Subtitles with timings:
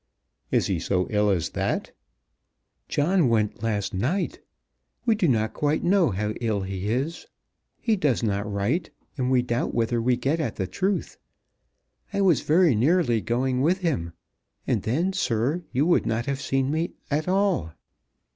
[0.49, 1.91] "Is he so ill as that?"
[2.87, 4.39] "John went last night.
[5.05, 7.27] We do not quite know how ill he is.
[7.79, 11.19] He does not write, and we doubt whether we get at the truth.
[12.11, 14.13] I was very nearly going with him;
[14.65, 17.73] and then, sir, you would not have seen me at all."